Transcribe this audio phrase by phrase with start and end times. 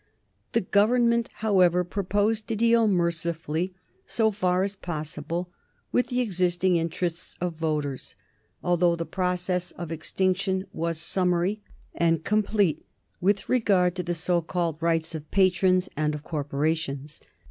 [0.53, 3.75] The Government, however, proposed to deal mercifully,
[4.07, 5.51] so far as possible,
[5.91, 8.15] with the existing interests of voters,
[8.63, 11.61] although the process of extinction was summary
[11.93, 12.83] and complete
[13.19, 17.21] with regard to the so called rights of patrons and of corporations.